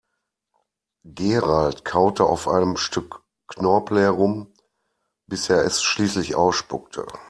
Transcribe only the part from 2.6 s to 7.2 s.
Stück Knorpel herum, bis er es schließlich ausspuckte.